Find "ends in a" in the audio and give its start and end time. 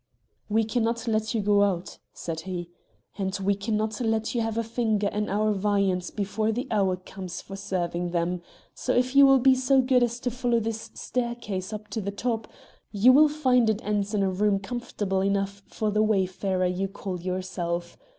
13.85-14.31